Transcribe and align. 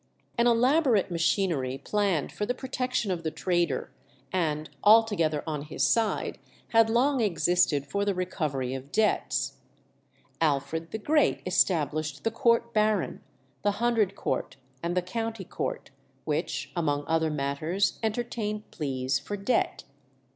An 0.35 0.47
elaborate 0.47 1.11
machinery 1.11 1.77
planned 1.77 2.31
for 2.31 2.47
the 2.47 2.55
protection 2.55 3.11
of 3.11 3.21
the 3.21 3.29
trader, 3.29 3.91
and 4.33 4.67
altogether 4.83 5.43
on 5.45 5.61
his 5.61 5.83
side, 5.83 6.39
had 6.69 6.89
long 6.89 7.21
existed 7.21 7.85
for 7.85 8.03
the 8.03 8.15
recovery 8.15 8.73
of 8.73 8.91
debts. 8.91 9.59
Alfred 10.41 10.89
the 10.89 10.97
Great 10.97 11.43
established 11.45 12.23
the 12.23 12.31
Court 12.31 12.73
Baron, 12.73 13.21
the 13.61 13.73
Hundred 13.73 14.15
Court, 14.15 14.55
and 14.81 14.97
the 14.97 15.03
County 15.03 15.45
Court, 15.45 15.91
which 16.25 16.71
among 16.75 17.05
other 17.05 17.29
matters 17.29 17.99
entertained 18.01 18.71
pleas 18.71 19.19
for 19.19 19.37
debt. 19.37 19.83